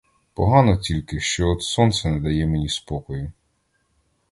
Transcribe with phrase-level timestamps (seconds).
[0.33, 3.31] Погано тільки, що от сонце не дає мені спокою!